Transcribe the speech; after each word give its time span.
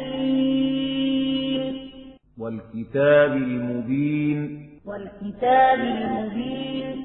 والكتاب 2.38 3.32
المبين. 3.32 4.69
والكتاب 4.87 5.80
المبين. 5.80 7.04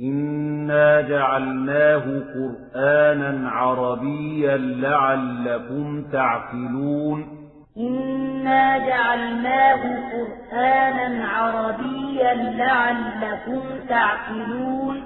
إنا 0.00 1.00
جعلناه 1.00 2.22
قرآنا 2.34 3.50
عربيا 3.50 4.56
لعلكم 4.56 6.02
تعقلون. 6.02 7.33
إنا 7.78 8.78
جعلناه 8.78 9.82
قرآنا 10.12 11.24
عربيا 11.28 12.34
لعلكم 12.34 13.62
تعقلون 13.88 15.02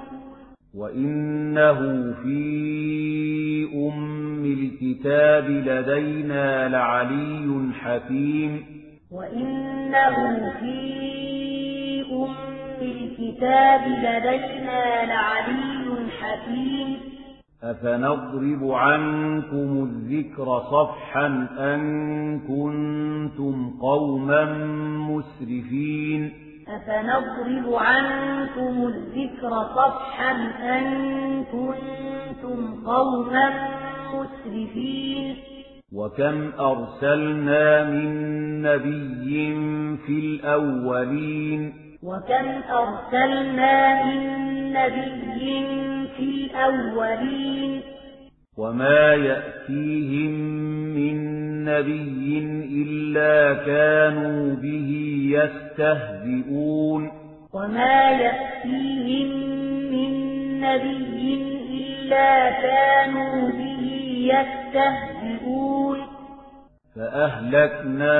وإنه 0.75 1.79
في 2.23 3.69
أم 3.75 4.45
الكتاب 4.45 5.49
لدينا 5.49 6.67
لعلي 6.69 7.73
حكيم 7.81 8.65
وإنه 9.11 10.51
في 10.59 12.05
أم 12.11 12.35
الكتاب 12.81 13.81
لدينا 13.87 15.05
لعلي 15.05 16.09
حكيم 16.21 17.18
أفنضرب 17.63 18.71
عنكم 18.71 19.89
الذكر 19.89 20.59
صفحا 20.59 21.47
أن 21.59 22.39
كنتم 22.39 23.77
قوما 23.81 24.45
مسرفين 25.09 26.33
أفنضرب 26.67 27.73
عنكم 27.73 28.87
الذكر 28.87 29.49
صفحا 29.49 30.31
أن 30.77 30.85
كنتم 31.43 32.83
قوما 32.85 33.67
مسرفين 34.13 35.35
وكم 35.93 36.51
أرسلنا 36.59 37.83
من 37.83 38.11
نبي 38.61 39.55
في 40.05 40.19
الأولين 40.19 41.73
وكم 42.03 42.61
أرسلنا 42.71 44.05
من 44.05 44.39
نبي 44.73 45.98
الأولين. 46.19 47.81
وما 48.57 49.13
يأتيهم 49.13 50.31
من 50.95 51.39
نبي 51.65 52.39
إلا 52.71 53.53
كانوا 53.53 54.55
به 54.55 54.89
يستهزئون. 55.31 57.11
وما 57.53 58.11
يأتيهم 58.11 59.27
من 59.91 60.11
نبي 60.61 61.43
إلا 61.79 62.49
كانوا 62.49 63.49
به 63.49 63.85
يستهزئون. 64.33 65.97
فأهلكنا 66.95 68.15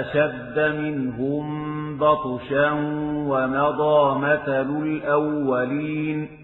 أشد 0.00 0.58
منهم 0.80 1.46
بطشا 1.98 2.70
ومضى 3.28 4.18
مثل 4.18 4.82
الأولين. 4.82 6.43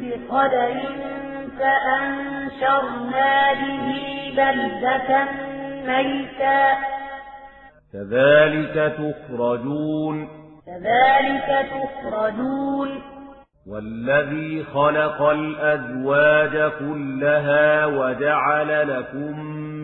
بقدر 0.00 0.74
فأنشرنا 1.58 3.52
به 3.52 3.88
بلدة 4.36 5.10
ميتا. 5.86 6.62
كذلك 7.92 8.76
تخرجون. 8.98 10.28
كذلك 10.66 11.48
تخرجون. 11.70 13.02
والذي 13.66 14.64
خلق 14.64 15.22
الأزواج 15.22 16.72
كلها 16.78 17.86
وجعل 17.86 18.98
لكم 18.98 19.75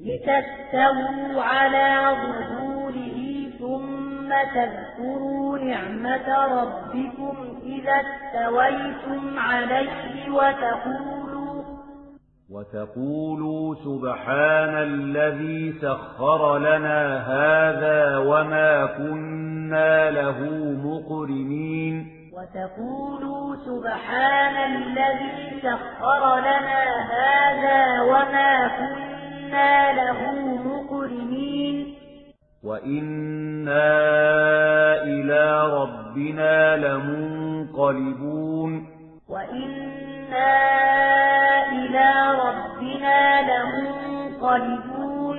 لتستووا 0.00 1.42
على 1.42 2.16
ظهوره 2.22 3.24
ثم 3.58 4.28
تذكروا 4.54 5.58
نعمة 5.58 6.28
ربكم 6.60 7.36
إذا 7.62 7.92
استويتم 8.00 9.38
عليه 9.38 10.30
وتقولوا 10.30 11.64
وتقولوا 12.50 13.74
سبحان 13.74 14.74
الذي 14.76 15.72
سخر 15.82 16.58
لنا 16.58 17.18
هذا 17.18 18.18
وما 18.18 18.86
كنا 18.86 20.10
له 20.10 20.40
مقرنين. 20.84 22.06
وتقولوا 22.32 23.56
سبحان 23.56 24.72
الذي 24.72 25.60
سخر 25.62 26.38
لنا 26.38 26.84
هذا 27.14 28.02
وما 28.02 28.68
كنا 28.68 29.03
له 29.92 30.18
مقرنين 30.66 31.94
وإنا 32.64 33.92
إلى 35.02 35.42
ربنا 35.72 36.76
لمنقلبون 36.76 38.72
وإنا 39.28 40.54
إلى 41.72 42.10
ربنا 42.46 43.42
لمنقلبون 43.50 45.38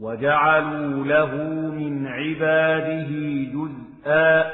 وجعلوا 0.00 1.04
له 1.04 1.36
من 1.70 2.06
عباده 2.06 3.10
جزءا 3.54 4.52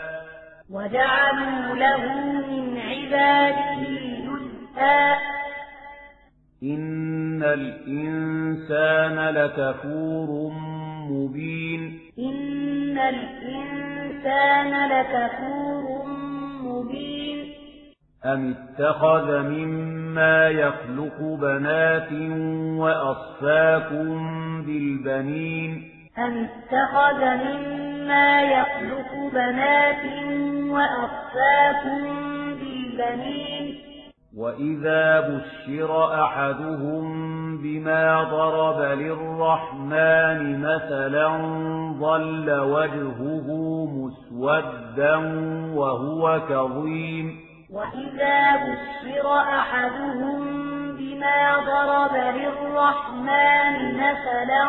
وجعلوا 0.70 1.75
له 1.75 2.02
من 2.49 2.79
عباده 2.79 3.82
جزءا 4.26 5.38
إن 6.62 7.08
إن 7.38 7.44
الإنسان 7.44 9.34
لكفور 9.34 10.52
مبين 11.10 12.00
إن 12.19 12.99
الإنسان 12.99 14.88
لكفور 14.90 16.06
مبين 16.62 17.55
أم 18.25 18.55
اتخذ 18.55 19.43
مما 19.43 20.49
يخلق 20.49 21.20
بنات 21.20 22.12
وأصفاكم 22.78 24.16
بالبنين 24.62 25.90
أم 26.19 26.49
اتخذ 26.49 27.20
مما 27.25 28.43
يخلق 28.43 29.31
بنات 29.32 30.04
وأصفاكم 30.70 32.02
بالبنين 32.54 33.57
وإذا 34.38 35.20
بشر 35.20 36.23
أحدهم 36.25 37.06
بما 37.58 38.25
ضرب 38.25 38.81
للرحمن 38.81 40.61
مثلا 40.61 41.29
ظل 42.00 42.50
وجهه 42.50 43.49
مسودا 43.87 45.17
وهو 45.75 46.40
كظيم 46.49 47.40
وإذا 47.73 48.56
بشر 48.56 49.37
أحدهم 49.38 50.40
بما 50.96 51.56
ضرب 51.67 52.17
للرحمن 52.37 53.94
مثلا 53.94 54.64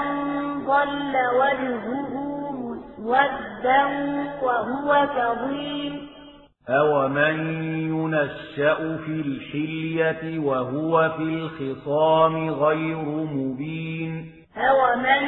ظل 0.66 1.14
وجهه 1.40 2.30
مسودا 2.60 3.86
وهو 4.44 5.08
كظيم 5.16 5.99
أَوَمَن 6.70 7.36
يُنَشَّأُ 7.90 8.98
فِي 9.06 9.12
الْحِلْيَةِ 9.12 10.40
وَهُوَ 10.40 11.10
في 11.18 11.24
الْخِصَامِ 11.24 12.50
غَيْرُ 12.50 13.06
مُبِينٍ 13.34 14.32
أَوَمَن 14.58 15.24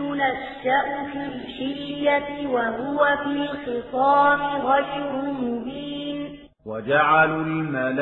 يُنَشَّأُ 0.00 0.84
فِي 1.12 1.20
الْحِلْيَةِ 1.32 2.46
وَهُوَ 2.46 3.00
في 3.24 3.30
الْخِصَامِ 3.30 4.40
غَيْرُ 4.42 5.12
مُبِينٍ 5.42 6.38
وَجَعَلُوا 6.66 7.42
الْمَلَائِكَةَ 7.42 8.00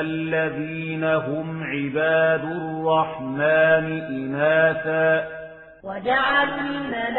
الَّذِينَ 0.00 1.04
هُمْ 1.04 1.62
عِبَادُ 1.62 2.44
الرَّحْمَنِ 2.44 3.84
إِنَاثًا 4.02 5.37
وَجَعَلُوا 5.84 6.60
الْمَلَائِكَةَ 6.60 7.18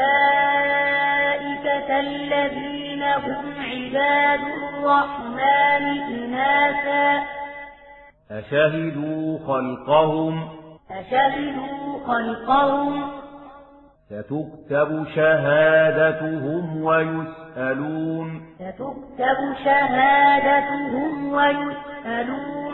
الَّذِينَ 2.00 2.80
إنهم 3.00 3.46
عباد 3.60 4.40
الرحمن 4.40 6.02
إناثا. 6.14 7.24
أشهدوا 8.32 9.40
خلقهم. 9.48 10.48
أشهدوا 10.92 12.00
خلقهم. 12.08 13.12
ستكتب 14.10 15.06
شهادتهم 15.16 16.84
ويسألون. 16.84 18.42
ستكتب 18.56 19.56
شهادتهم 19.66 21.34
ويسألون. 21.34 22.69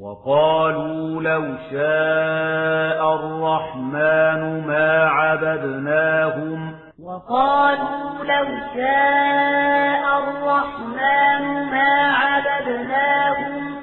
وقالوا 0.00 1.22
لو 1.22 1.54
شاء 1.70 3.14
الرحمن 3.14 4.66
ما 4.66 5.04
عبدناهم. 5.04 6.74
وقالوا 7.02 8.24
لو 8.24 8.46
شاء 8.74 10.18
الرحمن 10.18 11.70
ما 11.70 12.12
عبدناهم. 12.12 13.74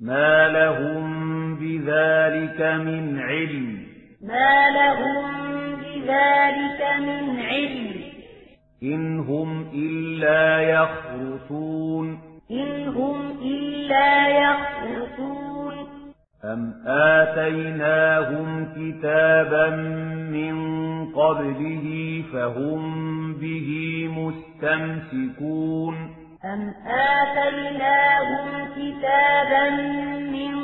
ما 0.00 0.48
لهم 0.48 1.06
بذلك 1.56 2.60
من 2.60 3.20
علم. 3.20 3.86
ما 4.22 4.70
لهم 4.70 5.24
بذلك 5.76 6.80
من 7.00 7.40
علم. 7.40 7.96
إن 8.82 9.18
هم 9.18 9.66
إلا 9.74 10.60
يخرصون. 10.60 12.18
إن 12.50 12.88
هم 12.88 13.30
إلا 13.42 14.28
يخرصون. 14.28 15.45
أم 16.44 16.74
آتيناهم 16.86 18.68
كتابا 18.76 19.70
من 20.30 20.56
قبله 21.12 22.24
فهم 22.32 23.34
به 23.34 23.70
مستمسكون 24.10 25.94
أم 26.44 26.74
آتيناهم 26.86 28.68
كتابا 28.76 29.70
من 30.30 30.54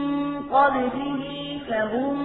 قبله 0.42 1.22
فهم 1.68 2.18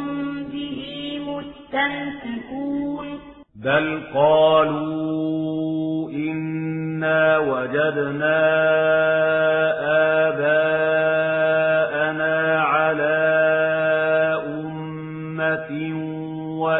به 0.44 0.82
مستمسكون 1.28 3.08
بل 3.56 4.04
قالوا 4.14 6.10
إنا 6.10 7.38
وجدنا 7.38 8.38
آباءنا 10.28 10.56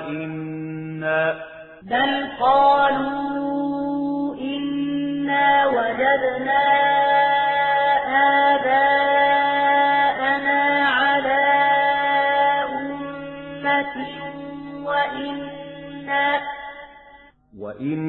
وإنا 0.08 1.36
بل 1.84 2.28
قالوا 2.40 4.36
إنا 4.36 5.68
وجدنا 5.68 6.64
آباءنا 9.58 10.60
على 10.88 11.46
أمة 12.80 13.96
وإنا 14.86 16.26
وإنا 17.60 18.07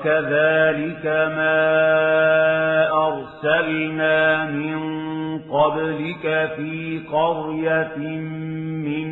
وكذلك 0.00 1.06
ما 1.36 1.60
أرسلنا 3.06 4.44
من 4.44 4.80
قبلك 5.38 6.50
في 6.56 7.02
قرية 7.12 7.96
من 7.96 9.08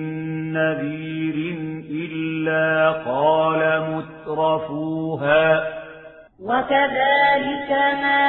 نذير 0.53 1.59
إلا 1.91 2.91
قال 2.91 3.61
مترفوها. 3.93 5.63
وكذلك 6.43 7.71
ما 8.03 8.25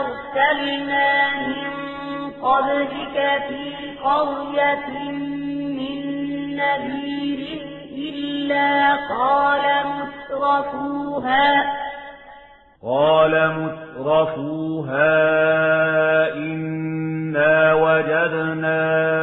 أرسلنا 0.00 1.08
من 1.46 2.30
قبلك 2.42 3.16
في 3.48 3.62
قرية 4.04 5.10
من 5.78 6.00
نذير 6.56 7.62
إلا 7.98 8.94
قال 8.94 9.62
مترفوها. 9.86 10.83
قال 12.82 13.32
مترفوها 13.58 15.14
إنا 16.34 17.74
وجدنا 17.74 19.13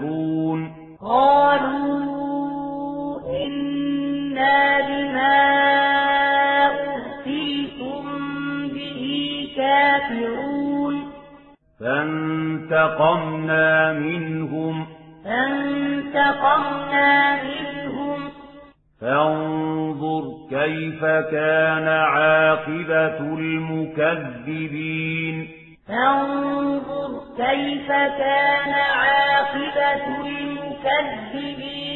كافرون 0.00 0.72
قالوا 1.00 3.20
إنا 3.46 4.80
بما 4.80 5.36
أرسلتم 6.66 8.04
به 8.68 9.02
كافرون. 9.56 10.94
فانتقمنا 11.80 13.92
منهم. 13.92 14.86
فانتقمنا 15.24 17.42
منهم. 17.42 18.20
فانظر 19.00 20.22
كيف 20.50 21.04
كان 21.04 21.88
عاقبة 21.88 23.18
المكذبين. 23.18 25.48
فانظر 25.88 27.19
كيف 27.36 27.88
كان 27.88 28.72
عاقبة 28.72 30.26
المكذبين؟ 30.26 31.90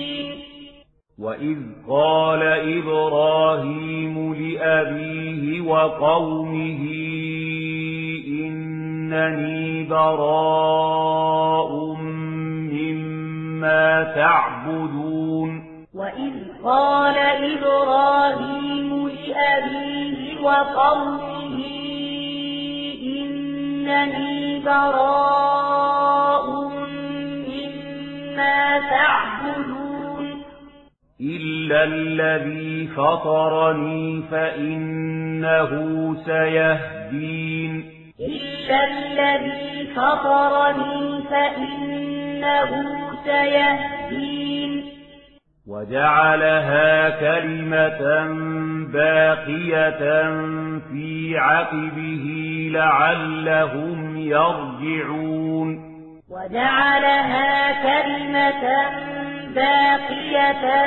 وإذ 1.18 1.58
قال 1.88 2.42
إبراهيم 2.78 4.34
لأبيه 4.34 5.60
وقومه 5.60 6.82
إنني 8.26 9.84
براء 9.84 11.70
مما 12.72 14.02
تعبدون 14.16 15.64
وإذ 15.94 16.32
قال 16.64 17.18
إبراهيم 17.18 19.08
لأبيه 19.08 20.40
وقومه 20.42 21.33
إنني 23.84 24.60
براء 24.60 26.46
مما 27.48 28.78
تعبدون. 28.78 30.42
إلا 31.20 31.84
الذي 31.84 32.86
فطرني 32.86 34.22
فإنه 34.30 35.70
سيهدين. 36.26 37.84
إلا 38.20 38.84
الذي 38.84 39.86
فطرني 39.86 41.22
فإنه 41.30 42.70
سيهدين. 43.24 44.83
وجعلها 45.68 47.10
كلمة 47.10 48.00
باقية 48.92 50.22
في 50.90 51.38
عقبه 51.38 52.26
لعلهم 52.72 54.16
يرجعون. 54.16 55.78
وجعلها 56.30 57.72
كلمة 57.82 58.64
باقية 59.54 60.86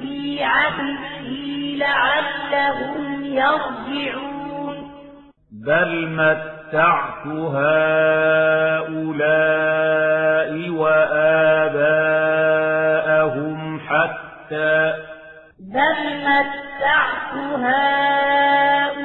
في 0.00 0.44
عقبه 0.44 1.76
لعلهم 1.78 3.24
يرجعون. 3.24 4.76
بل 5.66 6.08
متعت 6.08 7.26
هؤلاء 7.26 8.88
وآباءهم 10.70 12.17
حتى 14.48 14.92
بل 15.58 15.98
متعت 16.24 17.32
هؤلاء 17.34 18.98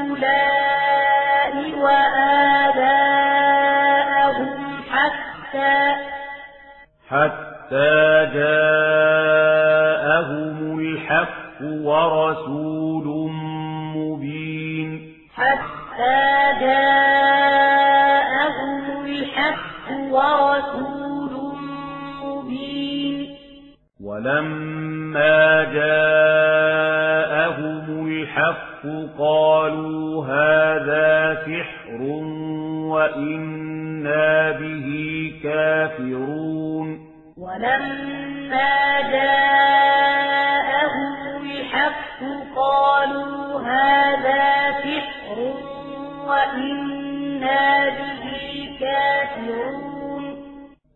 وآباءهم 1.79 2.93
حتى 4.91 5.75
حتى 7.09 7.93
جاءهم 8.33 9.37
الحق 10.79 11.59
ورسول 11.61 13.07
مبين. 13.95 14.89
حتى 15.35 16.21
جاءهم 16.59 17.02
ولما 24.13 25.73
جاءهم 25.73 27.85
الحق 28.07 28.83
قالوا 29.19 30.25
هذا 30.25 31.37
سحر 31.45 32.01
وإنا 32.93 34.51
به 34.51 34.87
كافرون. 35.43 36.87
ولما 37.37 39.01
جاءهم 39.11 41.13
الحق 41.41 42.19
قالوا 42.55 43.61
هذا 43.61 44.71
سحر 44.71 45.37
وإنا 46.27 47.89
به 47.89 48.23
كافرون. 48.79 50.23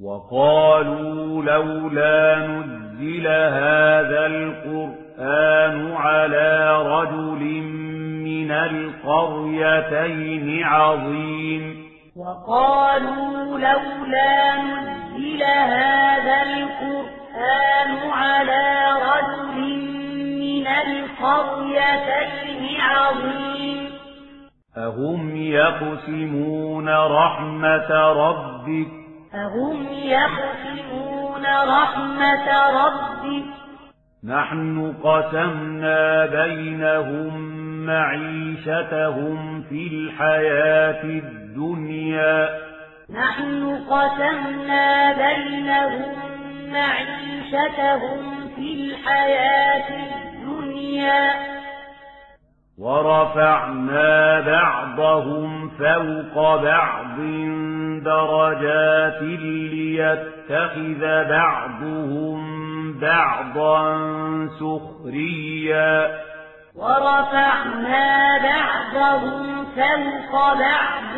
وقالوا 0.03 1.43
لولا 1.43 2.47
نزل 2.47 2.76
هذا 3.27 4.25
القرآن 4.25 5.93
على 5.95 6.81
رجل 6.81 7.43
من 8.23 8.51
القريتين 8.51 10.63
عظيم. 10.63 11.87
وقالوا 12.15 13.59
لولا 13.59 14.55
نزل 14.55 15.43
هذا 15.43 16.43
القرآن 16.43 18.11
على 18.11 18.87
رجل 18.91 19.57
من 20.39 20.67
القريتين 20.67 22.81
عظيم. 22.81 23.89
أهم 24.77 25.35
يقسمون 25.35 26.89
رحمة 26.89 28.11
ربك؟ 28.11 28.87
أهم 29.33 29.87
يقسمون 29.91 31.26
رحمة 31.45 32.69
ربك. 32.69 33.45
نحن 34.23 34.93
قسمنا 35.03 36.25
بينهم 36.25 37.57
معيشتهم 37.85 39.63
في 39.69 39.87
الحياة 39.87 41.03
الدنيا. 41.03 42.49
نحن 43.13 43.77
قسمنا 43.89 45.13
بينهم 45.13 46.15
معيشتهم 46.71 48.49
في 48.55 48.73
الحياة 48.73 49.89
الدنيا. 49.89 51.56
ورفعنا 52.79 54.39
بعضهم 54.39 55.69
فوق 55.69 56.61
بعض 56.63 57.17
درجات 58.05 59.21
ليتخذ 59.21 61.29
بعضهم 61.29 62.39
بعضا 62.99 63.97
سخريا. 64.59 66.17
ورفعنا 66.75 68.37
بعضهم 68.37 69.65
فوق 69.65 70.53
بعض 70.53 71.13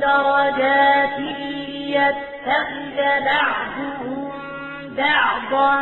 درجات 0.00 1.18
ليتخذ 1.18 2.96
بعضهم 3.24 4.30
بعضا 4.96 5.74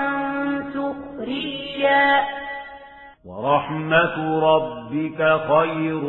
سخريا. 0.74 2.43
ورحمة 3.24 4.16
ربك 4.54 5.20
خير 5.48 6.02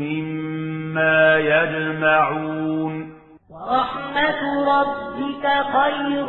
مما 0.00 1.36
يجمعون. 1.36 2.94
ورحمة 3.50 4.40
ربك 4.78 5.46
خير 5.72 6.26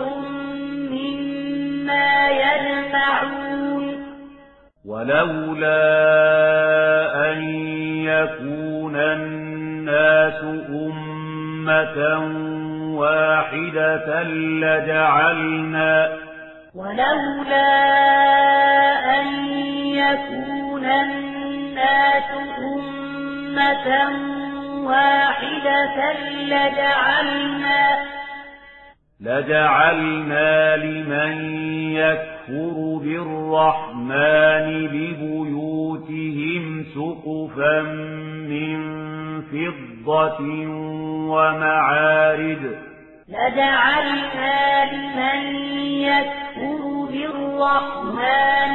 مما 0.92 2.30
يجمعون. 2.30 3.86
ولولا 4.86 5.82
أن 7.32 7.44
يكون 8.06 8.96
الناس 8.96 10.44
أمة 10.70 12.00
واحدة 13.00 14.24
لجعلنا 14.24 16.18
ولولا 16.76 17.70
أن 19.20 19.26
يكون 20.00 20.86
الناس 20.86 22.32
أمة 22.76 23.88
واحدة 24.88 25.98
لجعلنا 26.42 28.10
لجعلنا 29.22 30.76
لمن 30.76 31.34
يكفر 31.92 33.00
بالرحمن 33.04 34.66
لبيوتهم 34.86 36.64
سقفا 36.84 37.82
من 38.50 38.80
فضة 39.42 40.42
ومعارج. 41.30 42.64
لجعلنا 43.30 44.86
لمن 44.94 45.42
يكفر 46.02 46.82
بالرحمن 47.12 48.70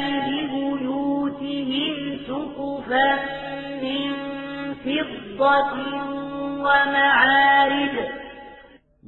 لبيوتهم 1.75 2.19
سقفا 2.27 3.15
من 3.83 4.13
فضة 4.75 5.73
ومعارج. 6.59 7.95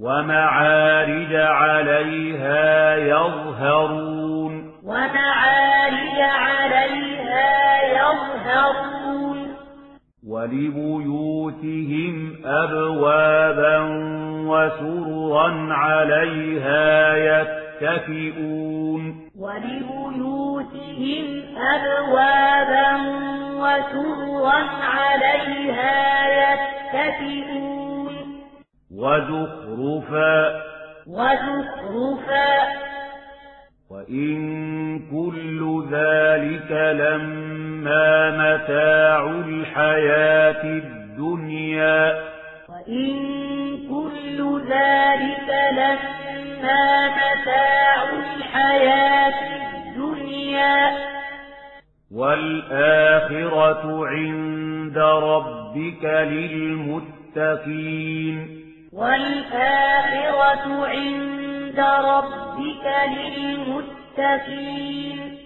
ومعارج 0.01 1.35
عليها 1.35 2.97
يظهرون. 2.97 4.73
ومعارج 4.85 6.19
عليها 6.21 7.83
يظهرون. 7.83 9.57
ولبيوتهم 10.29 12.17
أبوابا 12.45 13.79
وسرا 14.47 15.73
عليها 15.73 17.17
يتكئون. 17.83 19.31
ولبيوتهم 19.39 21.43
أبوابا 21.57 22.97
وسرا 23.57 24.63
عليها 24.83 26.29
يتكئون. 26.29 28.13
وزخرفا. 28.95 30.61
وزخرفا. 31.07 32.69
وإن 33.91 34.99
كل 34.99 35.85
ذلك 35.91 36.73
لما 36.73 38.31
متاع 38.31 39.31
الحياة 39.31 40.65
الدنيا. 40.65 42.15
وإن 42.69 43.17
كل 43.89 44.63
ذلك 44.71 45.55
لما 45.73 46.26
متاع 46.63 48.03
الحياة 48.37 49.39
الدنيا. 49.77 50.91
والآخرة 52.15 54.07
عند 54.07 54.99
ربك 54.99 56.05
للمتقين. 56.05 57.37
والآخرة 58.93 60.87
عند 60.87 61.81
ربك 61.81 62.87
للمتقين. 64.17 65.46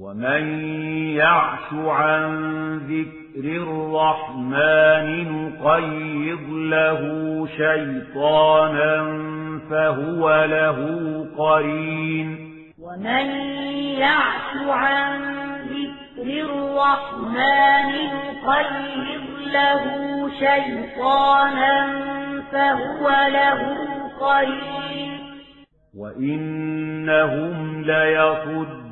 ومن 0.00 0.66
يعش 1.14 1.72
عن 1.72 2.32
ذكر 2.78 3.44
الرحمن 3.44 5.06
نقيض 5.32 6.50
له 6.50 7.00
شيطانا 7.56 9.04
فهو 9.70 10.44
له 10.44 10.78
قرين 11.38 12.38
ومن 12.78 13.26
يعش 13.98 14.68
عن 14.68 15.20
ذكر 15.62 16.28
الرحمن 16.28 17.90
نقيض 18.14 19.24
له 19.52 19.84
شيطانا 20.38 21.86
فهو 22.52 23.08
له 23.32 23.76
قرين 24.20 25.20
وإنهم 25.96 27.84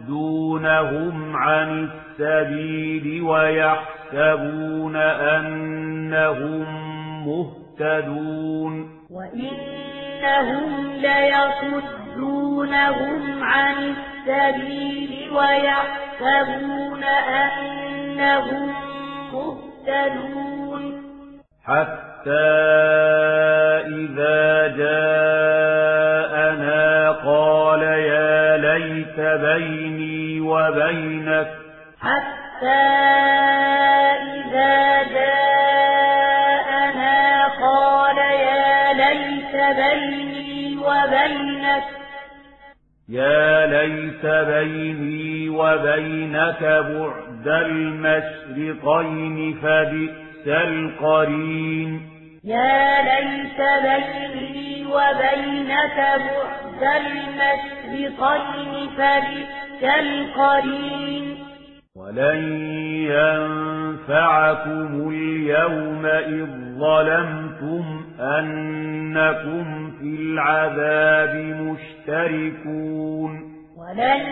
ليصدونهم 0.02 1.36
عن 1.36 1.88
السبيل 1.88 3.22
ويحسبون 3.22 4.96
أنهم 4.96 6.66
مهتدون. 7.26 8.90
وإنهم 9.10 10.92
ليصدونهم 10.92 12.42
عن 13.44 13.94
السبيل 13.94 15.30
ويحسبون 15.32 17.04
أنهم 17.04 18.72
مهتدون. 19.32 20.82
حتى 21.64 22.52
إذا 23.86 24.68
جاءنا 24.76 26.02
قال 27.10 27.82
يا 27.82 28.11
ليت 29.16 29.40
بيني 29.40 30.40
وبينك. 30.40 31.48
حتى 32.00 32.82
إذا 34.32 35.02
جاءنا 35.02 36.38
قال 37.48 38.18
يا 38.18 38.92
ليت 38.92 39.54
بيني 39.76 40.76
وبينك. 40.76 41.84
يا 43.08 43.66
ليت 43.66 44.26
بيني 44.26 45.48
وبينك 45.48 46.62
بعد 46.62 47.48
المشرقين 47.48 49.36
فبئس 49.62 50.46
القرين. 50.48 52.11
يا 52.44 53.02
ليت 53.02 53.60
بيني 53.82 54.86
وبينك 54.86 55.96
بعد 55.96 56.82
المشرقين 57.00 58.72
فبئس 58.96 59.82
القرين. 60.00 61.24
ولن 61.96 62.40
ينفعكم 64.02 64.90
اليوم 65.08 66.06
إذ 66.06 66.46
ظلمتم 66.78 67.84
أنكم 68.20 69.90
في 69.98 70.08
العذاب 70.20 71.34
مشتركون. 71.60 73.32
ولن 73.76 74.22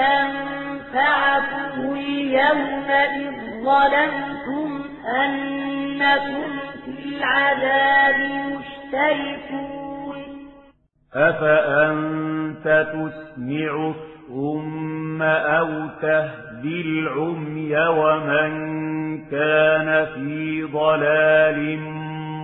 ينفعكم 0.00 1.76
اليوم 1.94 2.88
إذ 2.90 3.32
ظلمتم 3.64 4.70
أنكم 5.24 6.48
في 6.84 6.95
العذاب 7.16 8.18
مشتركون. 8.52 10.20
أفأنت 11.14 12.86
تسمع 12.92 13.94
الصم 13.94 15.22
أو 15.22 15.68
تهدي 16.02 16.80
العمي 16.80 17.76
ومن 17.88 18.50
كان 19.30 20.06
في 20.14 20.62
ضلال 20.62 21.78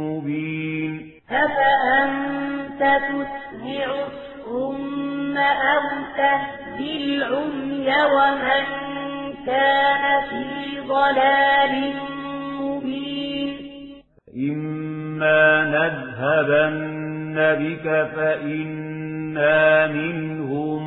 مبين. 0.00 1.12
أفأنت 1.30 2.80
تسمع 2.80 3.84
الصم 4.06 5.36
أو 5.38 5.82
تهدي 6.16 6.92
العمي 7.04 7.88
ومن 8.14 8.64
كان 9.46 10.04
في 10.30 10.80
ضلال 10.88 11.94
مبين. 12.60 13.31
إما 14.36 15.64
نذهبن 15.64 17.36
بك 17.36 17.84
فإنا 18.16 19.86
منهم 19.86 20.82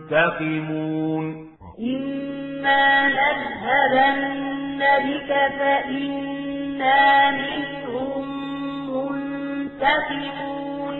منتقمون 0.00 1.24
إما 1.80 3.08
نذهبن 3.08 4.80
بك 5.04 5.30
فإنا 5.58 7.30
منهم 7.30 8.26
منتقمون 9.80 10.96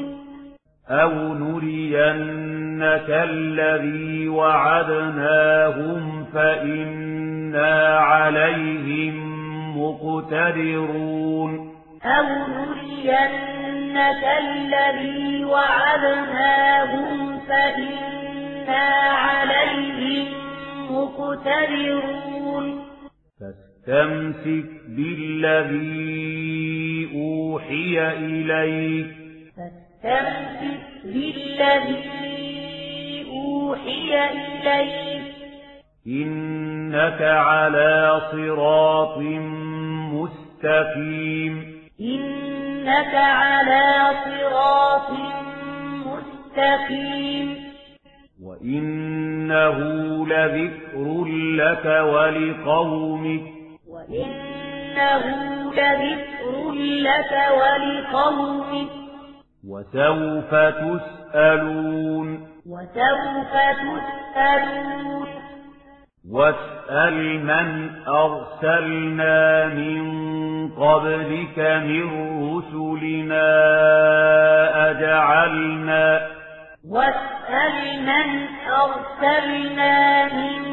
أو 0.90 1.34
نرينك 1.34 3.10
الذي 3.10 4.28
وعدناهم 4.28 6.02
فإنا 6.34 7.98
عليهم 7.98 9.35
مقتدرون. 9.76 11.76
أو 12.04 12.24
نرينك 12.24 14.24
الذي 14.38 15.44
وعدناهم 15.44 17.38
فإنا 17.38 18.84
عليهم 19.08 20.26
مقتدرون. 20.90 22.84
فاستمسك 23.40 24.68
بالذي 24.88 26.16
أوحي 27.14 28.12
إليك. 28.12 29.06
فاستمسك 29.56 30.80
بالذي 31.04 32.04
أوحي 33.30 34.30
إليك. 34.30 35.35
إنك 36.06 37.22
على 37.22 38.20
صراط 38.32 39.18
مستقيم 40.12 41.76
إنك 42.00 43.14
على 43.14 44.10
صراط 44.24 45.10
مستقيم 46.06 47.56
وإنه 48.42 49.78
لذكر 50.26 51.24
لك 51.56 51.86
ولقومك 52.14 53.42
وإنه 53.88 55.24
لذكر 55.72 56.70
لك 57.02 57.32
ولقومك 57.58 58.88
وسوف 59.68 60.54
تسألون 60.54 62.28
وسوف 62.66 63.52
تسألون 63.82 65.45
واسأل 66.30 67.44
من 67.44 67.90
أرسلنا 68.08 69.66
من 69.66 70.02
قبلك 70.68 71.58
من 71.58 72.06
رسلنا 72.50 73.46
أجعلنا 74.90 76.26
واسأل 76.90 78.02
من 78.02 78.46
أرسلنا 78.72 80.24
من 80.24 80.66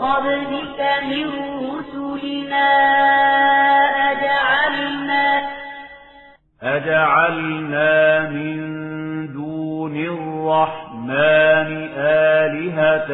قبلك 0.00 0.80
من 1.02 1.28
رسلنا 1.70 2.68
أجعلنا 4.12 5.48
أجعلنا 6.62 8.28
من 8.28 8.58
دون 9.32 9.96
الرحمن 9.96 10.87
آلهة 11.96 13.10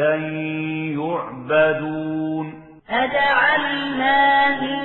يعبدون 0.99 2.47
أجعلنا 2.91 4.49
من 4.61 4.81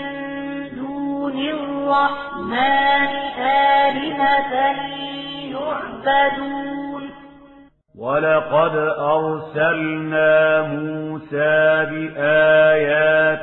دون 0.76 1.38
الرحمن 1.40 3.10
آلهة 3.40 4.54
يعبدون 5.52 7.10
ولقد 8.00 8.76
أرسلنا 9.00 10.62
موسى 10.62 11.86
بآياتنا 11.92 13.40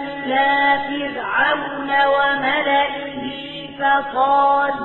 إلى 0.03 0.49
فرعون 0.89 1.91
وملئه 2.15 3.23
فقال 3.79 4.79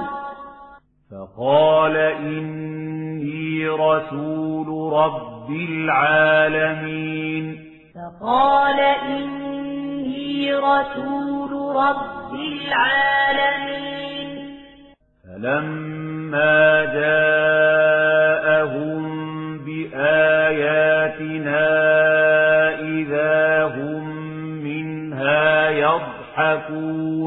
فقال 1.11 1.95
إني 1.97 3.67
رسول 3.67 4.93
رب 4.93 5.49
العالمين. 5.69 7.45
فقال 7.95 8.79
إني 8.79 10.53
رسول 10.53 11.51
رب 11.75 12.33
العالمين. 12.33 14.29
فلما 15.23 16.08
جاءهم 16.93 18.39
بآياتنا 19.65 21.29
إذا 22.79 23.63
هم 23.63 24.03
منها 24.63 25.69
يضحكون 25.69 27.18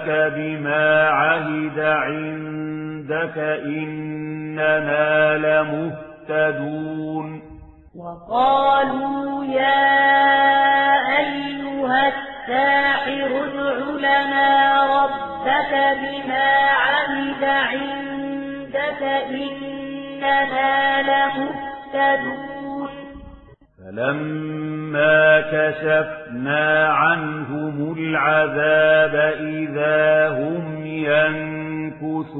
ربك 0.00 0.32
بما 0.34 1.08
عهد 1.08 1.78
عندك 1.78 3.38
إننا 3.64 5.36
لمهتدون 6.28 7.42
وقالوا 7.96 9.44
يا 9.44 9.90
أيها 11.18 12.08
الساحر 12.08 13.30
ادع 13.44 13.76
لنا 13.98 14.48
ربك 15.02 15.72
بما 16.00 16.50
عهد 16.70 17.44
عندك 17.44 19.02
إننا 19.30 21.02
لمهتدون 21.02 22.49
فلما 23.90 25.40
كشفنا 25.40 26.86
عنهم 26.88 27.94
العذاب 27.98 29.14
إذا 29.40 30.28
هم 30.28 30.86
ينكثون 30.86 32.30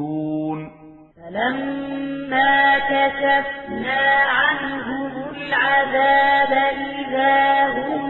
فلما 1.17 2.79
كشفنا 2.79 4.03
عنهم 4.31 5.13
العذاب 5.37 6.53
إذا 6.99 7.67
هم 7.67 8.05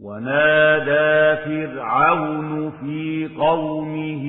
ونادى 0.01 1.37
فرعون 1.45 2.71
في 2.71 3.31
قومه 3.39 4.27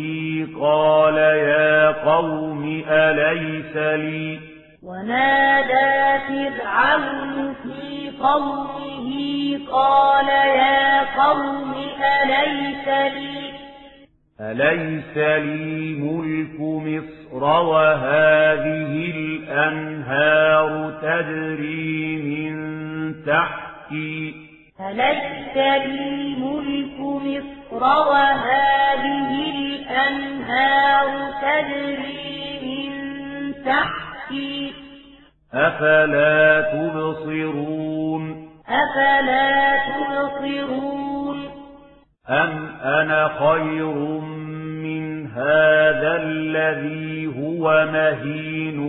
قال 0.61 1.17
يا 1.17 1.91
قوم 1.91 2.83
أليس 2.87 3.77
لي 3.77 4.52
ونادى 4.83 6.19
فرعون 6.27 7.55
في 7.63 8.11
قومه 8.21 9.09
قال 9.71 10.27
يا 10.29 10.99
قوم 11.23 11.73
أليس 12.23 12.87
لي 12.87 13.53
أليس 14.41 15.17
لي 15.17 15.93
ملك 15.93 16.59
مصر 16.59 17.43
وهذه 17.43 19.11
الأنهار 19.15 20.91
تجري 21.01 22.17
من 22.17 22.55
تحتي؟ 23.25 24.35
أليس 24.79 25.57
لي 25.85 26.35
ملك 26.35 26.99
مصر 26.99 27.83
وهذه 27.83 29.31
الأنهار 29.55 31.31
تجري 31.41 32.59
من 32.61 33.53
تحتي؟ 33.65 34.12
أفلا 35.53 36.61
تبصرون 36.61 38.49
أفلا 38.67 39.75
تبصرون 39.77 41.13
أم 42.29 42.67
أنا 42.83 43.27
خير 43.27 43.95
من 44.83 45.27
هذا 45.27 46.15
الذي 46.23 47.27
هو 47.27 47.87
مهين 47.91 48.79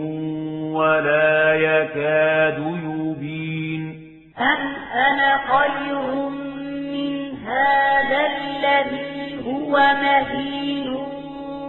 ولا 0.74 1.54
يكاد 1.54 2.58
يبين؟ 2.58 3.82
أم 4.38 4.74
أنا 4.94 5.38
خير 5.38 6.28
من 6.92 7.36
هذا 7.46 8.26
الذي 8.26 9.44
هو 9.46 9.72
مهين 9.78 10.88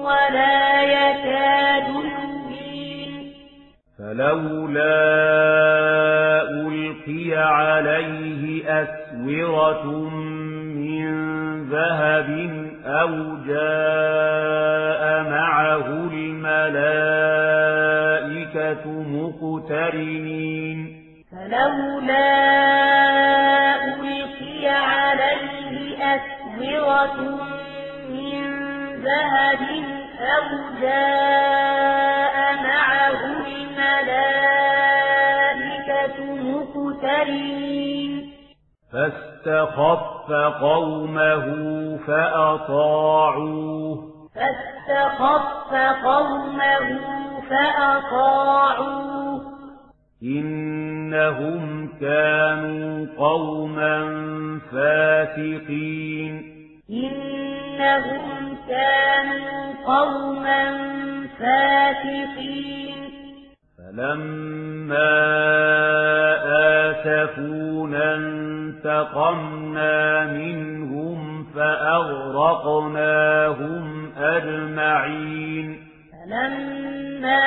ولا 0.04 0.82
يكاد 0.82 1.88
يبين 1.88 2.15
فلولا 4.16 4.96
ألقي 6.52 7.36
عليه 7.36 8.64
أسورة 8.84 10.10
من 10.76 11.06
ذهب 11.70 12.30
أو 12.86 13.12
جاء 13.48 15.04
معه 15.30 15.88
الملائكة 16.14 16.84
مقترنين 19.42 20.80
فلولا 21.32 22.28
ألقي 23.86 24.68
عليه 24.68 25.98
أسورة 26.16 27.20
من 28.10 28.44
ذهب 29.04 29.64
أو 30.22 30.48
جاء 30.82 32.05
فاستخف 38.96 40.32
قومه 40.62 41.48
فأطاعوه. 42.08 43.98
فاستخف 44.36 45.74
قومه 46.06 47.00
فأطاعوه. 47.50 49.42
إنهم 50.24 51.90
كانوا 52.02 53.06
قوما 53.18 54.00
فاسقين. 54.72 56.44
إنهم 56.90 58.58
كانوا 58.70 59.74
قوما 59.88 60.64
فاسقين. 61.40 62.96
فلما 63.78 65.16
آسفونا 66.96 68.45
انتقمنا 68.86 70.26
منهم 70.26 71.48
فأغرقناهم 71.56 73.84
أجمعين. 74.18 75.78
فلما 76.30 77.46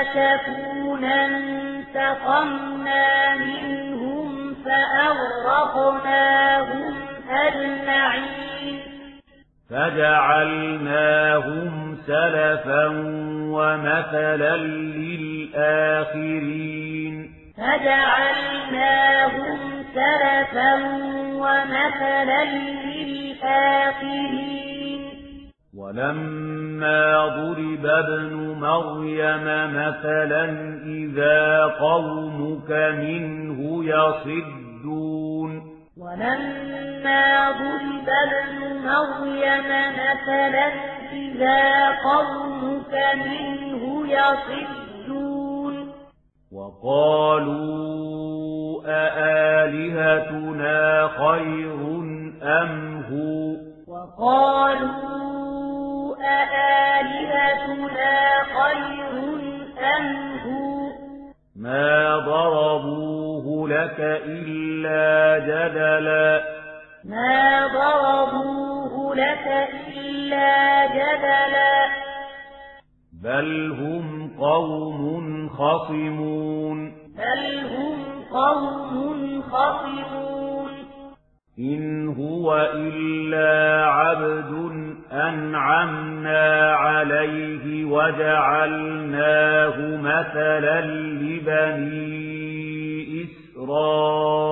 آسفونا 0.00 1.26
انتقمنا 1.26 3.36
منهم 3.36 4.54
فأغرقناهم 4.64 6.94
أجمعين. 7.30 8.80
فجعلناهم 9.70 11.70
سلفا 12.06 12.86
ومثلا 13.52 14.56
للآخرين. 14.56 15.52
فجعلناهم 17.56 19.48
سلفا 19.94 20.74
ومثلا 21.42 22.44
للآخرين 22.84 24.52
ولما 25.76 27.26
ضرب 27.26 27.86
ابن 27.86 28.32
مريم 28.60 29.44
مثلا 29.74 30.44
إذا 30.86 31.64
قومك 31.64 32.70
منه 32.70 33.84
يصدون. 33.84 35.50
ولما 35.96 37.50
ضرب 37.50 38.08
ابن 38.08 38.58
مريم 38.88 39.70
مثلا 40.02 40.68
إذا 41.12 41.88
قومك 41.88 42.94
منه 43.16 43.82
يصدون. 44.06 44.91
وقالوا 46.80 48.32
أآلهتنا 48.86 50.78
خير 51.08 51.80
أم 52.42 53.02
هو؟ 53.10 53.56
وقالوا 53.88 55.02
أآلهتنا 56.24 58.14
خير 58.44 59.14
أم 59.96 60.06
هو؟ 60.38 60.88
ما 61.56 62.18
ضربوه 62.18 63.68
لك 63.68 63.98
إلا 64.26 65.38
جدلا. 65.38 66.42
ما 67.04 67.66
ضربوه 67.66 69.14
لك 69.14 69.46
إلا 69.96 70.86
جدلا. 70.86 72.02
بل 73.22 73.70
هم 73.70 74.21
قوم 74.40 75.48
خصمون. 75.48 76.92
بل 77.16 77.58
هم 77.66 77.98
قوم 78.32 79.42
خصمون. 79.42 80.72
إن 81.58 82.08
هو 82.08 82.70
إلا 82.74 83.84
عبد 83.86 84.52
أنعمنا 85.12 86.72
عليه 86.72 87.84
وجعلناه 87.84 89.76
مثلا 89.96 90.80
لبني 91.20 92.22
إسرائيل. 93.24 94.42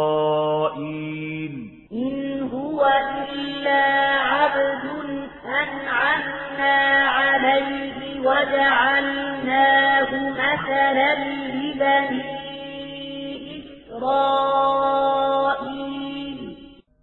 إن 1.92 2.42
هو 2.42 2.86
إلا 3.34 3.82
عبد 4.20 4.84
أنعمنا 5.44 7.08
عليه 7.08 7.99
وجعلناه 8.24 10.10
مثلا 10.30 11.14
لبني 11.54 12.30
إسرائيل. 13.90 14.60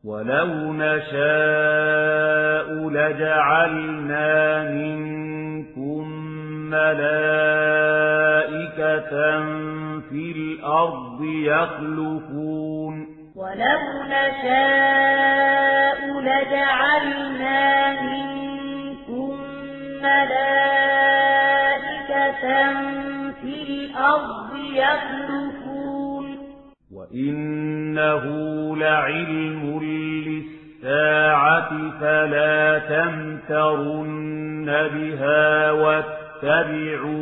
ولو 0.06 0.51
نشاء 0.73 2.67
لجعلنا 2.89 4.63
منكم 4.71 6.03
ملائكة 6.69 7.12
في 10.10 10.23
الأرض 10.36 11.19
يخلفون. 11.23 12.95
ولو 13.36 13.82
نشاء 14.08 15.99
لجعلنا 16.21 17.62
منكم 18.01 19.34
ملائكة 20.01 20.77
في 23.41 23.62
الأرض 23.69 24.56
يخلفون. 24.73 26.26
وإنه 26.93 28.23
لعلم 28.78 29.80
للساعة 29.84 31.69
فلا 32.00 32.80
تمترن 32.80 34.65
بها 34.65 35.71
واتبعون. 35.71 37.17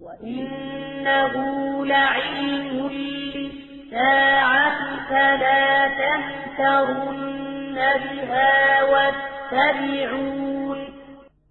وإنه 0.00 1.34
لعلم 1.86 2.90
للساعة 2.90 4.78
فلا 5.10 5.88
تمترن 5.88 7.74
بها 7.74 8.82
واتبعون. 8.82 10.78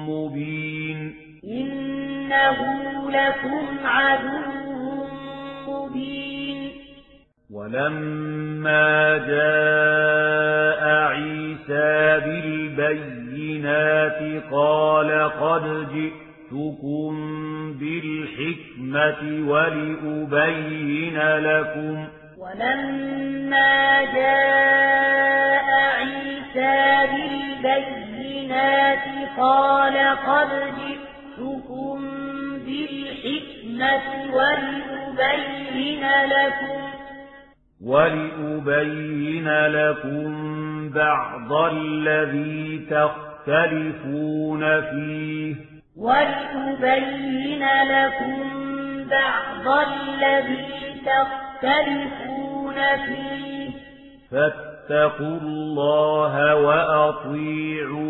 مبين. 0.09 1.15
إنه 1.45 2.59
لكم 3.11 3.67
عدو 3.85 5.07
مبين. 5.69 6.34
ولما 7.55 9.19
جاء 9.19 10.83
عيسى 10.89 12.21
بالبينات 12.27 14.21
قال 14.53 15.31
قد 15.41 15.87
جئتكم 15.95 17.13
بالحكمة 17.81 19.23
ولأبين 19.51 21.19
لكم. 21.19 22.09
ولما 22.39 24.03
جاء 24.03 25.69
عيسى 25.99 26.79
بالبينات 27.63 29.05
قال 29.39 29.97
قد 30.27 30.51
جئتكم 30.79 31.97
بالحكمة 32.67 34.07
ولأبين 34.35 36.05
لكم. 36.27 36.84
ولأبين 37.85 39.49
لكم 39.49 40.35
بعض 40.91 41.53
الذي 41.53 42.87
تختلفون 42.91 44.81
فيه. 44.81 45.55
ولأبين 45.97 47.65
لكم 47.65 48.43
بعض 49.11 49.87
الذي 49.89 50.67
تختلفون 51.07 52.75
فيه. 53.07 53.71
فاتقوا 54.31 55.39
الله 55.43 56.55
وأطيعون. 56.57 58.05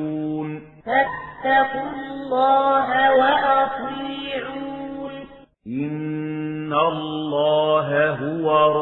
فاتقوا 0.87 1.91
الله 2.13 2.89
وأطيعون. 3.15 5.13
إن 5.67 6.73
الله 6.73 8.11
هو 8.11 8.73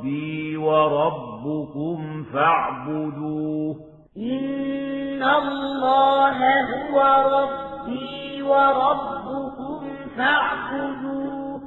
ربي 0.00 0.56
وربكم 0.56 2.24
فاعبدوه. 2.32 3.76
إن 4.16 5.22
الله 5.22 6.38
هو 6.62 6.96
ربي 7.38 8.42
وربكم 8.42 9.88
فاعبدوه. 10.16 11.60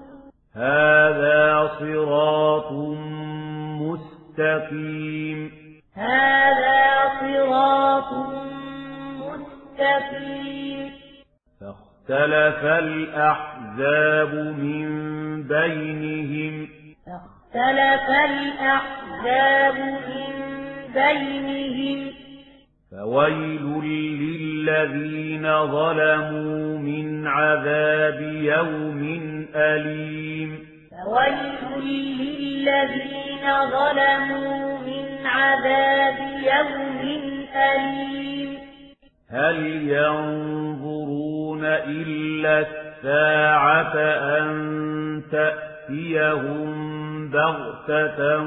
هذا 0.55 1.71
صراط 1.79 2.71
مستقيم. 3.81 5.51
هذا 5.95 6.85
صراط 7.19 8.13
مستقيم. 9.21 10.91
فاختلف 11.61 12.63
الأحزاب 12.65 14.33
من 14.33 14.87
بينهم. 15.43 16.67
فاختلف 17.05 17.42
الأحزاب 18.25 19.75
من 19.75 20.33
بينهم. 20.93 22.11
فويل 22.91 23.83
للذين 23.83 25.67
ظلموا 25.67 26.77
من 26.77 27.27
عذاب 27.27 28.21
يوم 28.21 29.01
أليم. 29.55 30.59
فويل 31.05 31.83
للذين 31.83 33.45
ظلموا 33.71 34.77
من 34.77 35.25
عذاب 35.25 36.17
يوم 36.43 37.01
أليم. 37.55 38.57
هل 39.31 39.57
ينظرون 39.89 41.65
إلا 41.65 42.59
الساعة 42.59 43.95
أن 44.39 44.53
تأتيهم 45.87 47.29
بغتة 47.29 48.37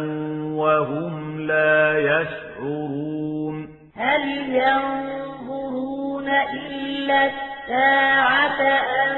وهم 0.57 1.41
لا 1.41 1.99
يشعرون 1.99 3.69
هل 3.97 4.55
ينظرون 4.55 6.29
إلا 6.29 7.27
الساعة 7.27 8.61
أن 9.03 9.17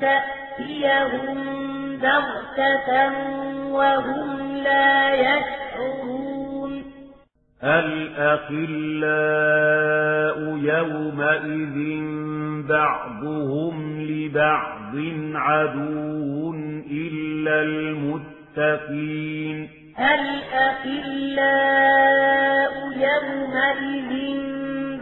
تأتيهم 0.00 1.38
بغتة 1.96 3.12
وهم 3.70 4.56
لا 4.56 5.14
يشعرون 5.14 6.29
الأخلاء 7.64 8.60
يومئذ 10.56 11.78
بعضهم 12.68 14.00
لبعض 14.00 14.96
عدو 15.34 16.54
إلا 16.90 17.62
المتقين؟ 18.56 19.68
الأخلاء 19.98 21.50
يومئذ 22.96 24.12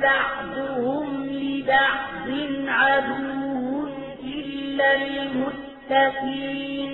بعضهم 0.02 1.06
لبعض 1.26 2.28
عدو 2.68 3.88
إلا 4.24 4.88
المتقين؟ 4.96 6.90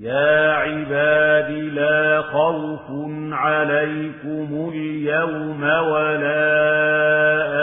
يا 0.00 0.52
عباد 0.52 1.50
لا 1.50 2.22
خوف 2.22 2.80
عليكم 3.32 4.70
اليوم 4.74 5.62
ولا 5.62 6.46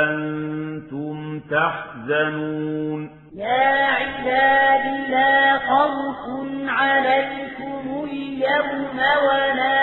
أنتم 0.03 1.39
تحزنون 1.39 3.09
يا 3.35 3.85
عباد 3.85 5.09
لا 5.09 5.57
خوف 5.57 6.49
عليكم 6.67 8.05
اليوم 8.11 8.99
ولا 9.23 9.79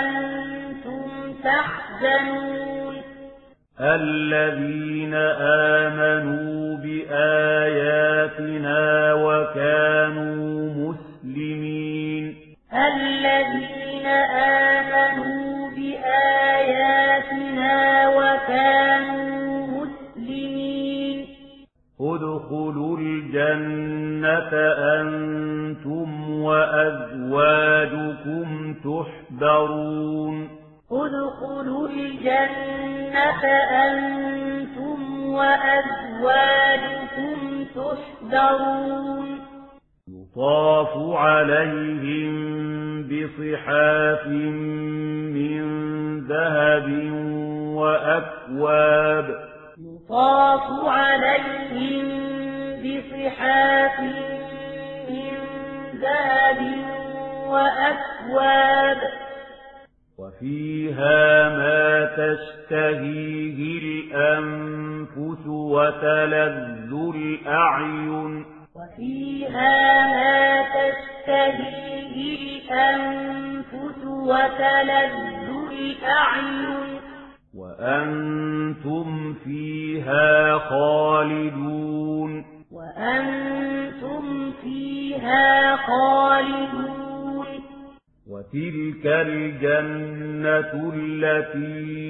أنتم 0.00 1.34
تحزنون 1.44 2.94
الذين 3.80 5.14
آمنوا 5.74 6.76
بآياتنا 6.76 8.34
وكانوا 9.14 10.53
الذين 12.96 14.06
آمنوا 14.76 15.70
بآياتنا 15.70 17.74
وكانوا 18.08 19.66
مسلمين. 19.66 21.26
ادخلوا 22.00 22.98
الجنة 22.98 24.52
أنتم 25.00 26.08
وأزواجكم 26.42 28.48
تحبرون. 28.74 30.48
ادخلوا 30.92 31.88
الجنة 31.88 33.44
أنتم 33.86 34.98
وأزواجكم 35.32 37.38
تحبرون. 37.74 39.28
يطاف 40.36 41.16
عليهم 41.16 42.34
بصحاف 43.02 44.26
من 44.26 45.62
ذهب 46.20 47.12
وأكواب. 47.76 49.26
يطاف 49.78 50.88
عليهم 50.88 52.06
بصحاف 52.82 54.00
من 55.10 55.36
ذهب 56.02 56.60
وأكواب. 57.46 58.98
وفيها 60.18 61.48
ما 61.48 62.04
تشتهيه 62.04 63.78
الأنفس 63.78 65.46
وتلذ 65.46 66.92
الأعين. 67.14 68.53
وفيها 68.94 70.06
ما 70.06 70.62
تشتهيه 70.62 72.14
الأنفس 72.70 74.04
وتلذ 74.04 75.14
الأعين. 75.72 77.00
وأنتم 77.54 79.34
فيها 79.34 80.58
خالدون. 80.58 82.44
وأنتم 82.72 84.52
فيها 84.62 85.76
خالدون. 85.76 87.46
وتلك 88.30 89.06
الجنة 89.06 90.92
التي 90.94 92.04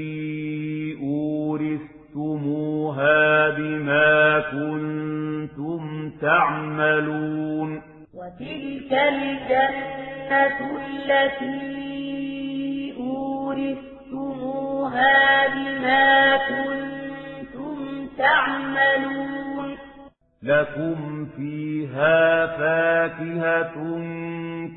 أورثتموها 2.15 3.51
بما 3.51 4.41
كنتم 4.41 6.11
تعملون 6.21 7.83
وتلك 8.15 8.93
الجنة 8.93 10.59
التي 10.87 11.75
أورثتموها 13.01 14.39
بما 15.49 16.37
كنتم 16.37 17.79
تعملون 18.19 19.77
لكم 20.43 21.27
فيها 21.37 22.47
فاكهة 22.47 23.77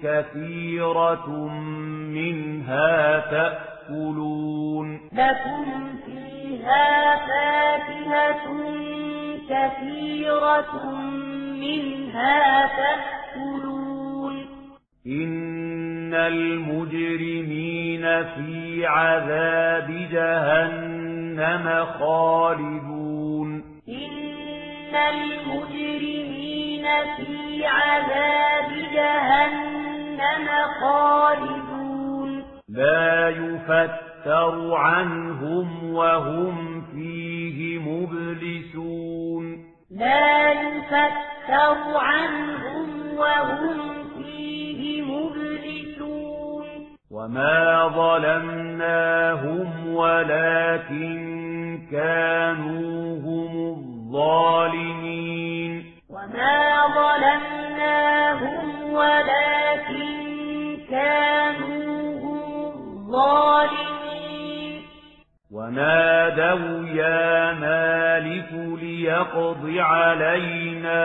كثيرة 0.04 1.30
منها 2.14 3.20
تأكلون 3.20 5.00
لكم 5.14 5.66
فيها 6.06 6.37
فاكهة 7.28 8.46
كثيرة 9.50 10.74
منها 11.62 12.68
تأكلون 12.78 14.36
إن 15.08 16.14
المجرمين 16.14 18.02
في 18.24 18.86
عذاب 18.86 19.88
جهنم 20.12 21.86
خالدون. 22.00 23.50
إن 23.90 24.96
المجرمين 24.96 26.86
في 27.18 27.66
عذاب 27.66 28.70
جهنم 28.94 30.48
خالدون. 30.82 32.44
لا 32.70 33.30
يفتر 34.28 34.76
عنهم 34.76 35.94
وهم 35.94 36.82
فيه 36.82 37.80
مبلسون. 37.80 39.44
لا 39.92 40.52
يفتر 40.52 41.98
عنهم 41.98 43.18
وهم 43.18 43.78
فيه 44.18 45.02
مبلسون. 45.02 46.66
وما 47.12 47.88
ظلمناهم 47.88 49.68
ولكن 49.94 51.18
كانوا 51.92 53.20
هم 53.20 53.76
الظالمين. 53.76 55.72
وما 56.10 56.88
ظلمناهم 57.00 58.66
ولكن 58.94 60.08
كانوا 60.90 62.20
هم 62.20 62.44
الظالمين. 62.66 63.97
ونادوا 65.52 66.88
يا 66.88 67.54
مالك 67.54 68.80
ليقض 68.82 69.74
علينا 69.78 71.00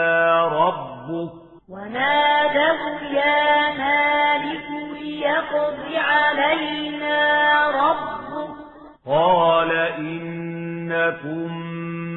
ربك. 0.47 1.33
ونادوا 1.69 3.01
يا 3.13 3.73
مالك 3.79 4.67
ليقض 5.01 5.79
علينا 5.95 7.17
ربك. 7.71 8.55
قال 9.07 9.73
إنكم 9.99 11.63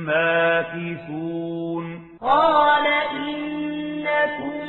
ماكثون. 0.06 1.86
قال 2.22 2.88
إنكم 3.12 4.66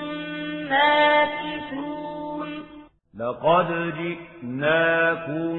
ماكثون. 0.70 2.48
لقد 3.18 3.68
جئناكم 3.98 5.56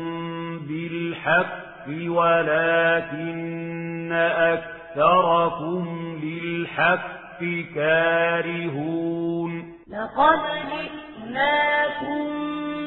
بالحق 0.60 1.68
ولكن 1.90 4.12
أكثركم 4.14 5.84
للحق 6.24 7.40
كارهون. 7.76 9.52
لقد 9.88 10.40
جئناكم 10.72 12.26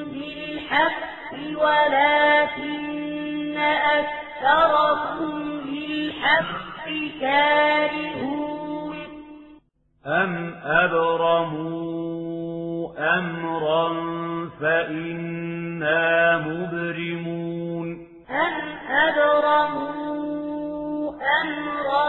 بالحق 0.04 1.32
ولكن 1.62 3.56
أكثركم 3.96 5.34
للحق 5.68 6.86
كارهون. 7.20 8.96
أم 10.06 10.32
أبرموا 10.64 12.10
أمرا 13.18 13.88
فإنا 14.60 16.38
مبرمون. 16.38 17.69
أم 18.46 18.54
أبرموا 18.90 20.30
أمرا 21.42 22.08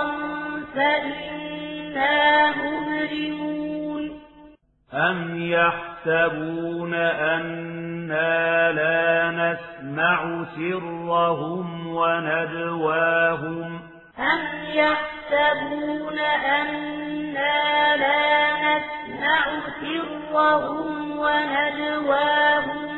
فإنا 0.76 2.52
مبرمون 2.52 4.04
أم 4.94 5.42
يحسبون 5.42 6.94
أنا 6.94 8.72
لا 8.72 9.32
نسمع 9.32 10.46
سرهم 10.56 11.88
ونجواهم 11.88 13.80
أم 14.20 14.42
يحسبون 14.74 16.20
أنا 16.20 17.96
لا 17.96 18.54
نسمع 18.54 19.46
سرهم 19.82 21.18
ونجواهم 21.20 22.91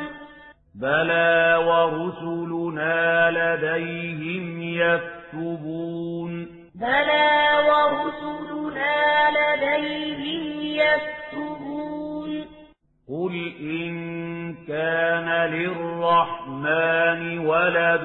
بلى 0.74 1.56
ورسلنا 1.66 3.30
لديهم 3.30 4.62
يكتبون 4.62 6.46
بلى 6.74 7.30
ورسلنا 7.68 9.30
لديهم 9.30 10.44
يكتبون 10.62 12.30
قل 13.08 13.34
إن 13.60 13.94
كان 14.68 15.28
للرحمن 15.50 17.38
ولد 17.38 18.04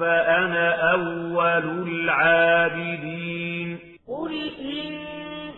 فأنا 0.00 0.92
أول 0.92 1.88
العابدين 1.88 3.78
قل 4.08 4.32
إن 4.60 5.00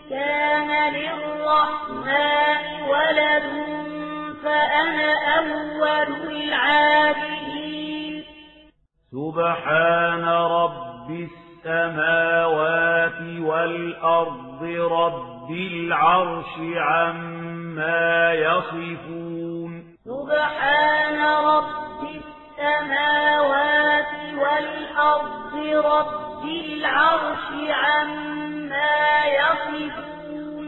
كان 0.09 0.93
للرحمن 0.93 2.61
ولد 2.89 3.74
فأنا 4.45 5.11
أول 5.37 6.09
العابدين. 6.31 8.23
سبحان 9.11 10.25
رب 10.25 11.09
السماوات 11.09 13.21
والأرض 13.41 14.63
رب 14.91 15.51
العرش 15.51 16.53
عما 16.77 18.33
يصفون. 18.33 19.71
سبحان 20.05 21.19
رب 21.45 22.01
السماوات 22.15 24.13
والأرض 24.41 25.53
رب 25.85 26.43
العرش 26.45 27.47
عما 27.69 29.25
يصفون. 29.25 30.65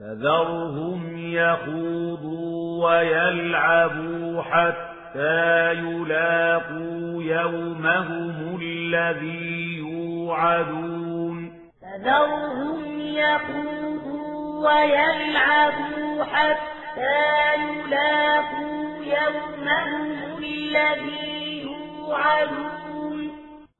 فذرهم 0.00 1.00
يخوضوا 1.18 2.47
ويلعبوا 2.84 4.42
حتى 4.42 5.72
يلاقوا 5.72 7.22
يومهم 7.22 8.58
الذي 8.62 9.78
يوعدون. 9.78 11.52
فذرهم 11.82 13.00
يخوضوا 13.00 14.68
ويلعبوا 14.68 16.24
حتى 16.24 17.54
يلاقوا 17.54 19.04
يومهم 19.04 20.38
الذي 20.38 21.62
يوعدون. 21.62 23.30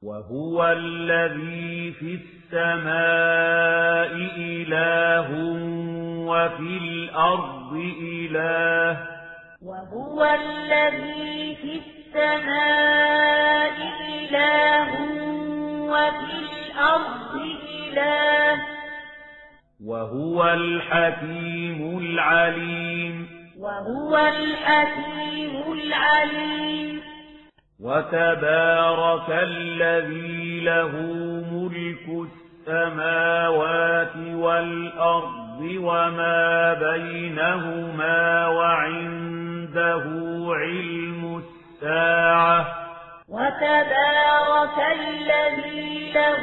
وهو 0.03 0.65
الذي 0.65 1.91
في 1.91 2.05
السماء 2.05 2.38
إله 4.13 5.29
وفي 6.27 6.77
الأرض 6.77 7.93
إله. 8.01 8.97
وهو 9.61 10.37
الذي 10.41 11.55
في 11.55 11.81
السماء 11.85 13.73
إله 14.09 14.91
وفي 15.91 16.33
الأرض 16.39 17.41
إله. 17.87 18.61
وهو 19.85 20.43
الحكيم 20.43 21.97
العليم. 21.97 23.27
وهو 23.59 24.17
الحكيم 24.17 25.73
العليم. 25.73 27.18
وتبارك 27.83 29.29
الذي 29.29 30.59
له 30.59 30.91
ملك 31.51 32.27
السماوات 32.67 34.15
والأرض 34.15 35.61
وما 35.61 36.73
بينهما 36.73 38.47
وعنده 38.47 40.03
علم 40.55 41.41
الساعة. 41.43 42.65
وتبارك 43.29 44.77
الذي 44.99 46.11
له 46.11 46.41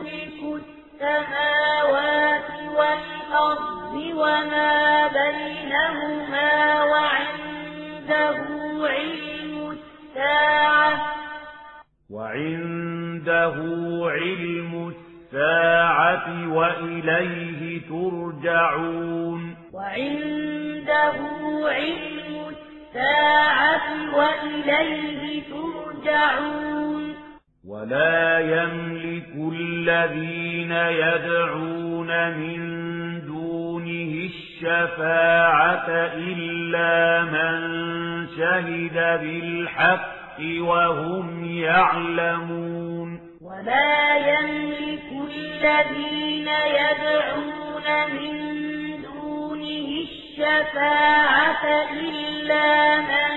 ملك 0.00 0.62
السماوات 0.64 2.50
والأرض 2.78 3.94
وما 4.16 5.08
بينهما 5.08 6.82
وعنده 6.84 8.36
علم 8.88 9.43
الساعة. 10.14 11.00
وعنده 12.10 13.54
علم 14.10 14.92
الساعة 14.92 16.48
وإليه 16.54 17.80
ترجعون. 17.88 19.56
وعنده 19.72 21.14
علم 21.68 22.48
الساعة 22.48 24.16
وإليه 24.16 25.42
ترجعون. 25.42 27.14
ولا 27.68 28.38
يملك 28.38 29.52
الذين 29.52 30.72
يدعون 30.72 32.30
من 32.30 32.64
دونه 33.84 34.30
الشفاعة 34.30 35.88
إلا 36.16 37.22
من 37.24 37.58
شهد 38.36 39.20
بالحق 39.20 40.40
وهم 40.60 41.44
يعلمون. 41.44 43.20
ولا 43.42 44.16
يملك 44.16 45.08
الذين 45.30 46.48
يدعون 46.48 47.86
من 48.12 48.34
دونه 49.02 49.88
الشفاعة 50.08 51.64
إلا 51.92 52.96
من 52.96 53.32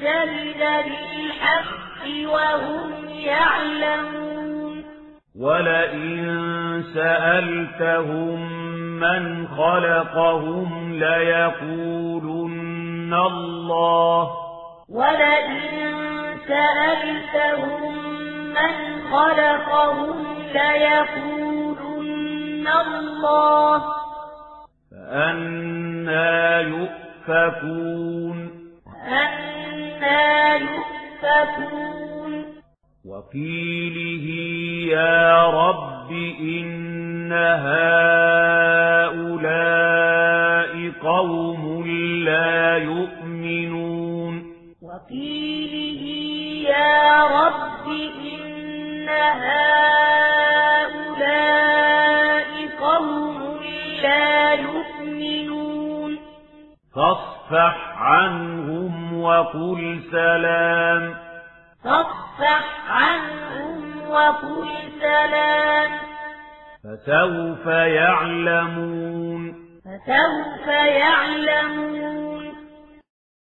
شهد 0.00 0.62
بالحق 0.84 2.04
وهم 2.32 3.08
يعلمون. 3.18 4.84
ولئن 5.40 6.82
سألتهم 6.94 8.71
من 9.02 9.48
خلقهم 9.48 10.92
ليقولن 10.92 12.62
الله 13.14 14.30
ولئن 14.88 15.58
سألتهم 16.48 17.94
من 18.48 18.74
خلقهم 19.12 20.16
ليقولن 20.54 21.82
الله 22.68 23.82
فأنا 24.90 26.60
يؤفكون 26.60 28.38
فأنا 29.10 30.56
يؤفكون 30.56 32.01
وقيله 33.04 34.26
يا 34.92 35.46
رب 35.46 36.10
إن 36.40 37.32
هؤلاء 37.62 39.12
قوم 41.02 41.86
لا 42.24 42.76
يؤمنون 42.76 44.52
وقيله 44.82 46.02
يا 46.70 47.24
رب 47.26 47.86
إن 48.34 49.08
هؤلاء 49.48 50.12
قوم 52.80 53.60
لا 54.02 54.52
يؤمنون 54.52 56.18
فاصفح 56.94 57.98
عنهم 57.98 59.22
وقل 59.22 60.00
سلام 60.10 61.31
فاصفح 61.84 62.90
عنهم 62.90 64.00
وقل 64.10 64.68
سلام. 65.00 65.90
فسوف 66.84 67.66
يعلمون. 67.66 69.52
فسوف 69.84 70.66
يعلمون. 70.68 72.61